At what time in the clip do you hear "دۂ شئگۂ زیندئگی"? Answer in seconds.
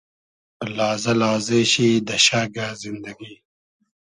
2.07-3.35